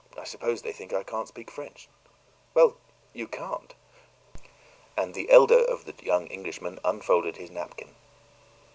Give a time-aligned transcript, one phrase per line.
[0.17, 1.87] I suppose they think I can't speak French."
[2.55, 2.77] "Well,
[3.13, 3.75] you can't."
[4.97, 7.93] And the elder of the young Englishmen unfolded his napkin.